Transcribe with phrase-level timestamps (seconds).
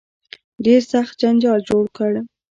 [0.65, 2.11] ډېر سخت جنجال جوړ کړ.